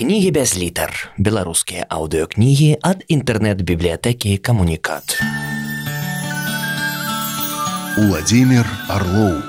[0.00, 5.20] кнігі без літар беларускія аўдыокнігі ад інтэрнэт-бібліятэкі камунікат.
[8.00, 9.44] Уладзімир орлоў.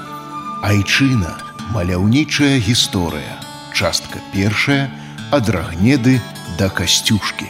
[0.68, 1.40] Айчына.
[1.72, 3.40] Маляўнічая гісторыя.
[3.72, 4.92] Частка першая.
[5.32, 6.20] Ад рагнеды
[6.60, 7.48] да касцюшкі.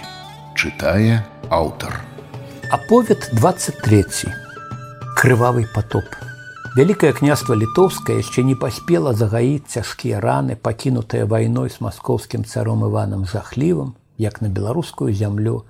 [0.54, 2.06] Чытае аўтар.
[2.70, 4.30] Аповед 23
[5.18, 6.06] крывавый потоп
[6.72, 13.26] Вялікае княства літоўскае яшчэ не паспела загаіць цяжкія раны, пакінутыя вайной з маскоўскім царом Іванам
[13.28, 15.66] жахлівым, як на беларускую зямлю,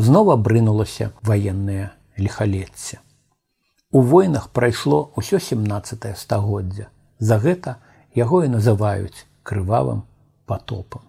[0.00, 2.96] знова брынулася ваеннае лихалецце.
[3.92, 6.88] У войнах прайшло ўсё 17 стагоддзя.
[7.20, 7.76] За гэта
[8.16, 10.04] яго і называюць крывавым
[10.48, 11.04] потопам.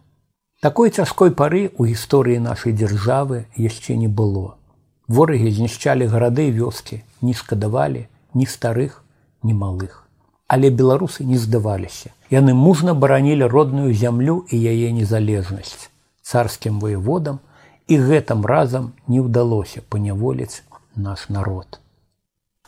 [0.59, 4.59] Такой цяжкой пары ў гісторыі нашай дзяржавы яшчэ не было.
[5.07, 9.05] Ворагі знішчалі гарады вёскі, не шкадавалі ні старых,
[9.43, 10.05] немалых.
[10.47, 12.09] Але беларусы не здаваліся.
[12.29, 15.89] Яны мужна баранілі родную зямлю і яе незалежнасць
[16.29, 17.39] царскім воеводам
[17.87, 20.61] і гэтым разам не ўдалося паняволіць
[20.95, 21.79] наш народ.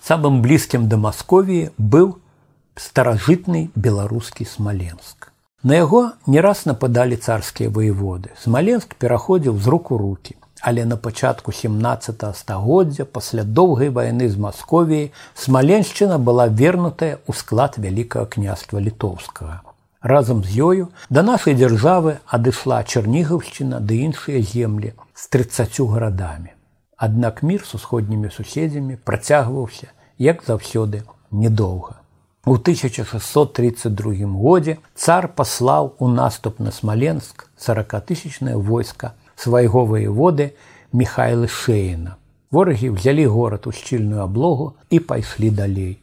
[0.02, 2.17] Самым блізкім да Масковіі быў
[2.73, 5.30] старажытны беларускі смаленск.
[5.61, 8.33] На яго не раз нападалі царскія воеводы.
[8.41, 14.38] Смаленск пераходзіў з рук у руки але на пачатку 17 стагоддзя пасля доўгай вайны з
[14.38, 19.62] Масковіяй смаленшчына была вернутая ў склад вялікага княства літоўскага.
[20.02, 26.53] Разам з ёю да нашай дзяржавы адышла чарнігаўшчына ды іншыя землі з 30 гарадамі.
[26.98, 32.02] Аднак мір с усходнімі суседзямі працягваўся, як заўсёды недоўга.
[32.46, 40.53] У 1632 годзе цар паслаў у наступ на смаленск 40тысячнае войска свайго воеводы
[40.94, 42.17] Михайлы Шеіна.
[42.52, 45.97] Ворагі ўзялі горад у шчыльную аблогу і пайшлі далей.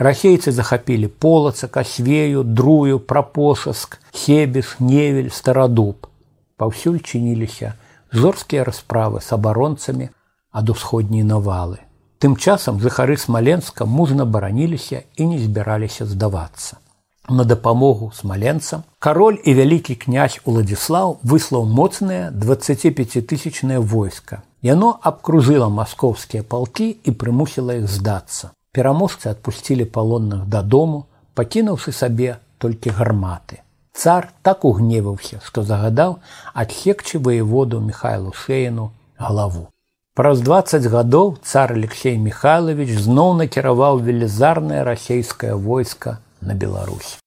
[0.00, 6.08] Расейцы захапілі полаца, касвею, друю, прапошаск, хебіш, невель, старадуб.
[6.56, 7.76] Паўсюль чыніліся
[8.10, 10.10] жорсткія расправы з абаронцамі
[10.50, 11.84] ад усходняй навалы.
[12.18, 16.80] Тым часам жыхары смаленска мужна бараніліся і не збіраліся здавацца
[17.28, 18.82] на дапамогу смаленцам.
[18.98, 24.42] Кароль і вялікі князь уладзіслаў выслаў моцнае 25тысячнае войска.
[24.62, 28.52] Яно абкружыла маскоўскія палкі і прымусіла іх здацца.
[28.72, 33.64] Пераможцы адпусцілі палонных дадому пакінуўшы сабе толькі гарматы.
[33.92, 36.18] Цар так угневаўся што загадаў
[36.54, 39.68] адсекчы воеводу михайлу шеяну галаву.
[40.14, 47.18] Праз 20 гадоў цар Алексей Михайлович зноў накіраваў велізарнае расійскае войска на Беларусь.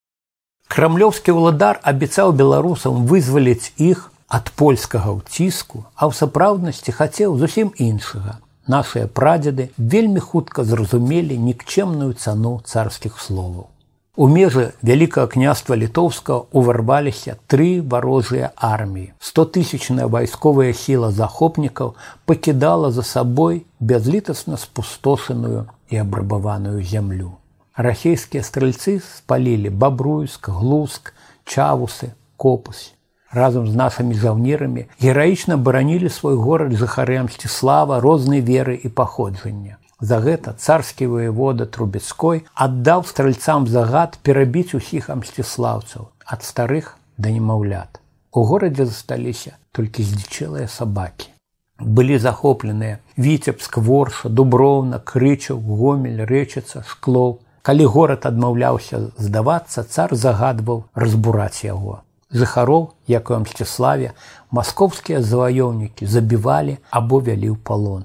[0.68, 8.40] Крамлёўскі ўладар абяцаў беларусам вызваліць іх ад польскага ўціску, а ў сапраўднасці хацеў зусім іншага.
[8.66, 13.68] Нашыя прадзеды вельмі хутка зразумелі нікчемную цану царскіх словаў.
[14.16, 19.12] У межы вялікага княства літоўска ўварваліся тры варожыя арміі.
[19.18, 21.94] Стотысячная вайсковая сіла захопнікаў
[22.24, 27.34] пакідала за сабой бязлітасна спустошаную і абрабаваную зямлю
[27.76, 31.14] расійскія стральцы спалілі бабруйск глуск
[31.44, 32.94] чавусы копус
[33.34, 39.76] разам з нашымі жаўнерамі гераічна баранілі свой горад жыхары мсціслава рознай веры і паходжання.
[40.00, 48.00] За гэта царскі воевода трубецкой аддаў стральцам загад перабіць усіх амсціслаўцаў ад старых да немаўлят.
[48.32, 51.30] У горадзе засталіся толькі здзічэлыя сабакі.
[51.78, 60.84] Былі захопленыя віцебск ворша дуброўна крычаў гомель рэчыца шклоў Калі горад адмаўляўся здавацца, цар загадваў
[61.02, 62.00] разбураць яго.
[62.28, 64.10] Жыхароў, як у мсціславе,
[64.50, 68.02] маскоўскія заваёўнікі забівалі або вялі ў палон.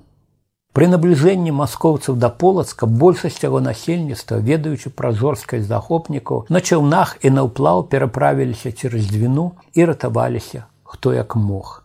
[0.72, 7.34] Пры набліжэнні маскоўцаў да полацка большасць яго насельніцтва, ведаючы пра жорсткасць захопнікаў, на чаўнах і
[7.36, 11.84] наўплаў пераправіліся цераз дзвіну і ратаваліся, хто як мог.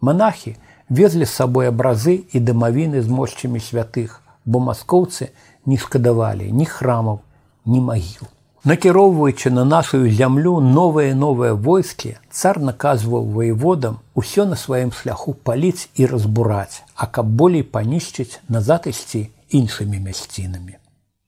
[0.00, 0.56] Манахі
[0.90, 5.30] везлі з сабой абразы і дамавіны з мошчамі святых, бо маскоўцы
[5.66, 7.20] не шкадавалі ні храмаў,
[7.64, 8.28] ні магіл.
[8.64, 15.88] Накіроўваючы на нашу зямлю новыя новыя войскі, цар наказваў воеводам усё на сваім шляху паліць
[16.00, 20.80] і разбураць, а каб болей панішчыць назад ісці іншымі мясцінамі.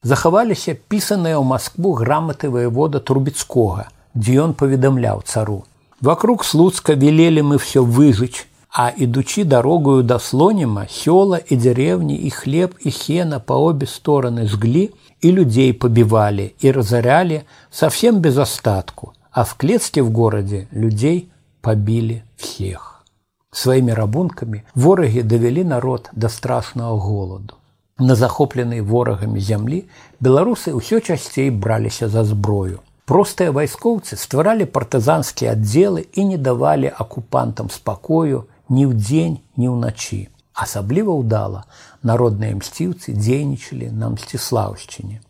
[0.03, 5.65] Захаваліся пісаныя ў Маскву граматы воевода трубецкога, дзе ён паведамляў цару.
[6.01, 8.49] Вакруг слуцка велелі мы все выжыць,
[8.79, 14.45] А ідучы дарогою да слоніма сёла і дзярэўні і хлеб і хена па обе стороны
[14.45, 14.91] жглі
[15.25, 17.39] і людзей пабівалі і разарялі
[17.71, 21.29] совсем без астатку, а в клетке в городе людзей
[21.61, 23.05] пабілі всех.
[23.51, 27.55] Сваімі рабункамі ворагі давялі народ да страшного голаду.
[27.99, 29.89] На захопленай ворагамі зямлі
[30.21, 32.85] беларусы ўсё часцей браліся за зброю.
[33.07, 40.29] Простыя вайскоўцы стваралі партызанскія аддзелы і не давалі акупантам спакою ні ўдзень, ні ўначы.
[40.57, 41.69] Асабліва ўдала
[42.03, 45.21] народныя мсціўцы дзейнічалі на мсціслаўшчыне.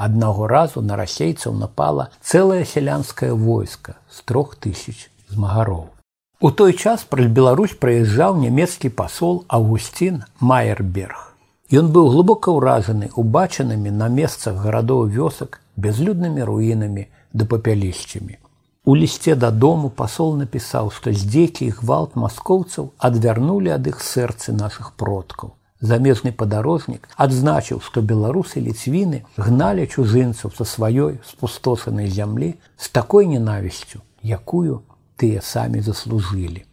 [0.00, 5.92] Аднаго разу на расейцаў напала цэлае сялянскае войска з трох тысяч змагароў.
[6.40, 11.36] У той час праз Беларусь прыязджаў нямецкі пасол Авгусцін Майерберг.
[11.70, 18.40] Ён быў глыбока ўражаны убачанымі на месцах гарадоў вёсак бязлюднымі руінамі да папялішчамі.
[18.84, 24.96] У лісце дадому пасол напісаў, што здзекі і гвалт маскоўцаў адвярнулі ад іх сэрцы нашых
[24.96, 25.52] продкаў.
[25.80, 34.00] Замежны падарожнік адзначыў, што беларусы ліцвіны гналі чужынцаў са сваёй спустошанай зямлі з такой ненавісцю,
[34.24, 34.82] якую
[35.16, 36.64] тыя самі заслужылі.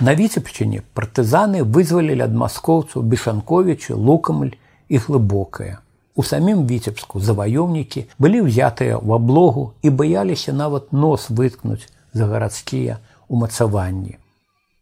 [0.00, 4.56] На віцепчыне партызаны вызвалілі ад маскоўцаў бешанковічы, лукамль
[4.88, 5.80] і глыбокая.
[6.16, 11.84] У самім віцебску заваёўнікі былі ўзятыя ў аблогу і баяліся нават нос выткнуць
[12.16, 12.96] за гарадскія
[13.28, 14.16] умацаванні.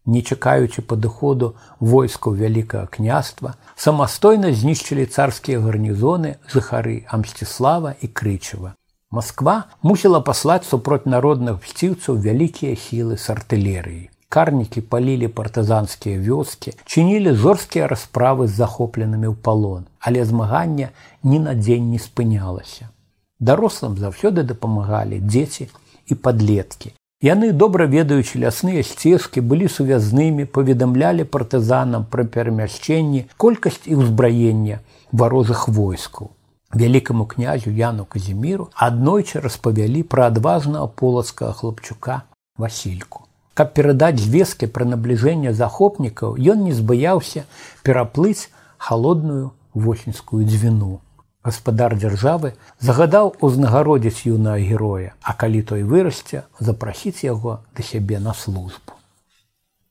[0.07, 1.51] Не чакаючы падыходу
[1.81, 8.75] войскаў вялікага княства, самастойна знішчылі царскія гарнізоны жыхары Амсціслава і крычава.
[9.11, 17.35] Масква мусіла паслаць супроць народных мсціўцаў вялікія хілы з артылерыі карнікі палілі партызанскія вёскі, чынілі
[17.39, 20.91] жорсткія расправы з захопленымі ў палон, але змагання
[21.23, 22.91] ні на дзень не спынялася.
[23.39, 25.71] Дарослым заўсёды дапамагалі дзеці
[26.11, 26.95] і падлеткі.
[27.25, 34.81] Яны, добра ведаючы лясныя сцежкі, былі сувязнымі, паведамлялі партызанам пра перамяшчэнні, колькасць і ўзбраення
[35.13, 36.35] варожых войскаў.
[36.75, 42.23] Вялікаму князю Яну Казіміру аднойчы распавялі пра адважнага полацкага хлопчука
[42.59, 43.25] Васільку.
[43.55, 47.47] Каб перадаць звесткі пра набліжэнне захопнікаў, ён не збаяўся
[47.87, 50.99] пераплыць холодную восеньскую дзвіну.
[51.45, 58.35] Гаспадар дзяржавы загадаў узнагародзіць юнага героя, а калі той вырасце, запрасіць яго да сябе на
[58.35, 58.97] службу.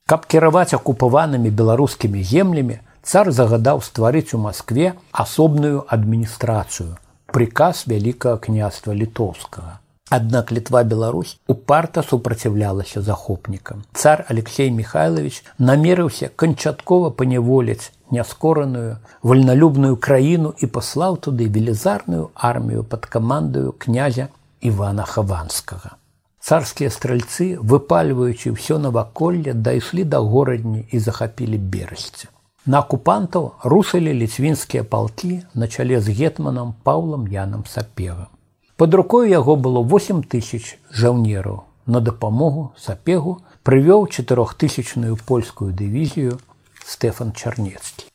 [0.09, 6.97] Каб кіраваць акупаванымі беларускімі землямі, цар загадаў стварыць у Маскве асобную адміністрацыю,
[7.31, 9.79] прыказ вялікага княства літоўскага.
[10.13, 13.81] Аднак літва Беларусь упарта супраціўлялася захопнікам.
[13.93, 23.07] Цар Алексей Михайлович намерыўся канчаткова паняволіць няскораную вольналюбную краіну і паслаў туды велізарную армію пад
[23.15, 24.27] камандаю князя
[24.61, 25.97] Івана Хаванскага.
[26.37, 32.29] Царскія стральцы, выпальваючы ўсё наваколле, дайшлі да горадні і захапілі берасці.
[32.69, 38.29] На акупантаў рушылі ліцвінскія палкі на чале з гетманам Паўлам Янам Сапегам.
[38.75, 41.65] Под рукой яго было 8 тысяч жаўнераў.
[41.85, 46.39] На дапамогу сапегу прывёў чатырохтысячную польскую дывізію
[46.81, 48.09] Стэфан Чарнецкі.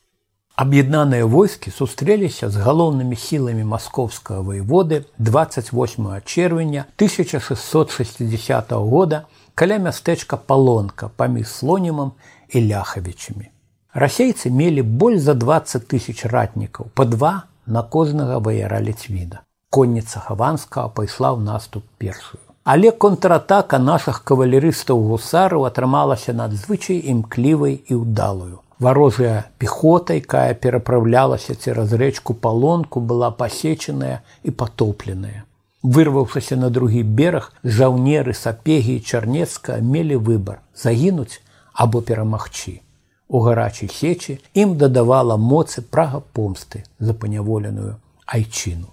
[0.59, 11.07] Аб'яднаныя войскі сустрэліся з галоўнымі сіламі маскоўскага воеводы 28 чэрвеня 1660 года каля мястэчка палонка
[11.07, 12.11] паміж слонімам
[12.51, 13.47] і ляхавічамі.
[13.93, 20.89] Расейцы мелі больш за 20 тысяч ратнікаў, па два на кожнага ваяра ліцвіда конніца хаванскага
[20.89, 22.41] пайшла ў наступ першую.
[22.63, 28.59] Але контратака нашых кавалерыстаў гусараў атрымалася надзвычай імклівай і ўдалую.
[28.79, 35.43] Варожая пехота, якая перапраўлялася цераз рэчку палонку была пасечаная і патопленая.
[35.83, 41.41] Вырваўшыся на другі бераг, жаўнеры сапегі і чарнецка мелі выбар загінуць
[41.73, 42.81] або перамагчы.
[43.27, 48.91] У гарачай сечы ім дадавала моцы прага помсты за паняволеную айчыну.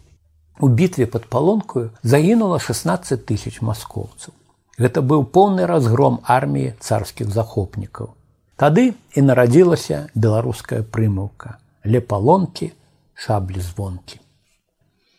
[0.61, 4.33] У бітве под палонкою загінула 16 тысяч маскоўцаў.
[4.79, 8.13] Гэта быў поўны разгром арміі царскіх захопнікаў.
[8.57, 12.73] Тады і нарадзілася беларуская прымаўка, лепалонкі,
[13.15, 14.21] шаблі звонкі.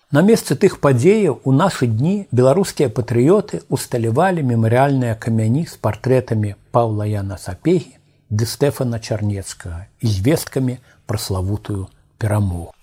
[0.09, 7.05] На месцы тых падзеяў у нашы дні беларускія патрыёты усталявалі мемарыяльныя камяні з партрэтамі Паўла
[7.05, 12.76] Яна Сапегі ды Стэфана Чарнецкага і звесткамі пра славутую перамогу.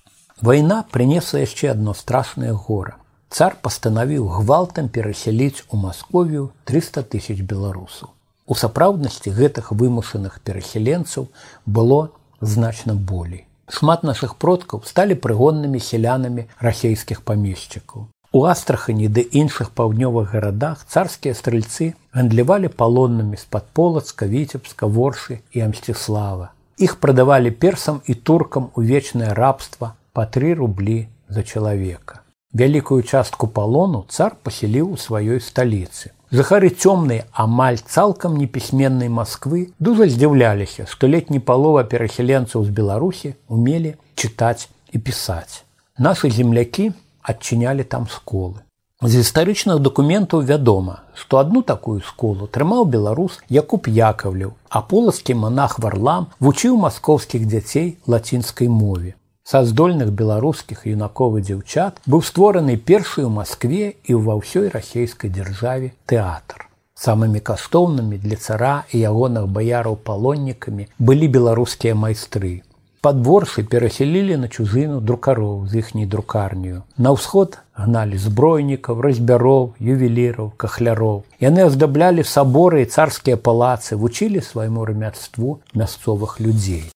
[0.45, 2.99] Вайна прынесла яшчэ адно страшнае гора.
[3.33, 8.11] Цар пастанавіў гвалтам перасяліць у Масковію 300 тысяч беларусаў.
[8.45, 11.31] У сапраўднасці гэтых вымушаных перасяленцаў
[11.65, 12.11] было
[12.43, 13.47] значна болей.
[13.73, 18.05] Шмат нашых продкаў сталі прыгоннымі сялянамі расійскіх памешчыкаў.
[18.37, 25.65] У астрахані ды іншых паўднёвых гарадах царскія стрыльцы гандлявалі палоннымі з-пад полацка, віцебска, воршы і
[25.73, 26.53] амсціслава.
[26.77, 32.21] Іх прадавалі персам і туркам у вечнае рабства, по три рублі за чалавека.
[32.55, 36.15] Вялікую частку палону цар пасяліў у сваёй сталіцы.
[36.31, 43.97] Жыхары цёмнай амаль цалкам непісьменнай Масквы дужа здзіўляліся, што летні палова перахіленцаў з Беларусі умелі
[44.15, 45.67] чытаць і пісаць.
[45.99, 46.93] Нашы землякі
[47.23, 48.63] адчынялі там сколы.
[49.03, 55.81] З гістарычных дакументаў вядома, што адну такую сколу трымаў беларус Якуб Якаўлю, а полацкі манах
[55.83, 59.19] варлам вучыў маскоўскіх дзяцей лацінскай мове.
[59.45, 65.91] Са здольных беларускіх юнаковы дзяўчат быў створаны першы ў Маскве і ва ўсёй расійскай дзяржаве
[66.09, 66.65] тэатр.
[66.97, 72.65] Самымі каштоўнымі для цара і ягоных баяраў палоннікамі былі беларускія майстры.
[73.05, 76.81] Падворшы перасялілі на чужыну друкароў з іхняй друкарню.
[76.97, 81.21] На ўсход гналі збройнікаў, разбяроў, ювеліраў, кахляроў.
[81.37, 86.89] Яны аздаблялі саборы і царскія палацы, вучылі свайму рамяцтву мясцовых людзей.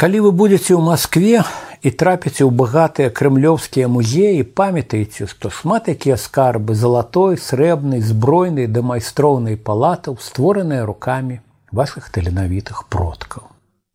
[0.00, 1.44] Калі вы будетеце ў Маскве,
[1.82, 8.82] і трапіце ў багатыя крымлёўскія музеі памятаеце што шмат якія скарбы залатой срэбнай збройнай да
[8.84, 11.40] майстроўнай палатаў створаныя рукамі
[11.72, 13.48] ваших таленавітых продкаў.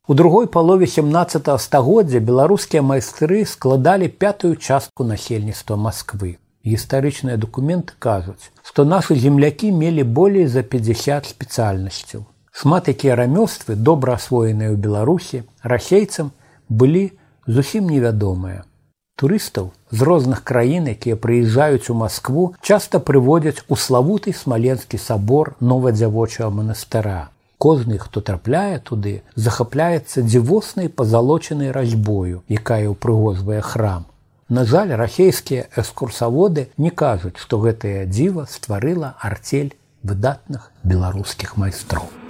[0.07, 8.49] У другой палове 17 стагоддзя беларускія майстры складалі пятую частку насельніцтва москвы гістарычныя документы кажуць
[8.65, 12.25] што нашы землякі мелі болей за 50 спецыяльнасцяў.
[12.55, 16.31] Шмат якія рамёствы добра асвоеныя ў беларусі расейцам
[16.69, 17.11] былі
[17.47, 18.63] зусім невядомыя.
[19.15, 26.49] Турыстаў з розных краін, якія прыязджаюць у Маскву, часта прыводзяць у славуты смаленскі сабор новадзявочага
[26.49, 27.29] манастыра.
[27.57, 34.03] Кожны, хто трапляе туды, захапляецца дзівоснай пазалочанай разьбою, якая ўпрыгозвае храм.
[34.49, 39.73] На жаль, расійскія экскурсаводы не кажуць, што гэтая дзіва стварыла арцель
[40.03, 42.24] выдатных беларускіх майстроў.